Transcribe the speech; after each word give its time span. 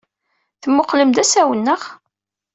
Temmuqqlem 0.61 1.09
d 1.11 1.17
asawen, 1.23 1.59
naɣ? 1.65 1.81